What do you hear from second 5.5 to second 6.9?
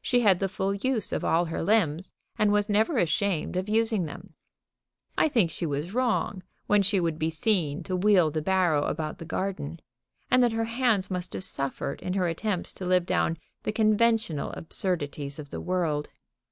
she was wrong when